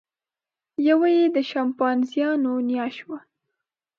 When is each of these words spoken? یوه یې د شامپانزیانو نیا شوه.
یوه 0.87 1.07
یې 1.17 1.25
د 1.35 1.37
شامپانزیانو 1.49 2.53
نیا 2.67 2.87
شوه. 2.97 3.19